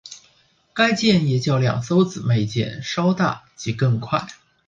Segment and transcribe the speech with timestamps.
[0.73, 4.25] 该舰也较两艘姊妹舰稍大及更快。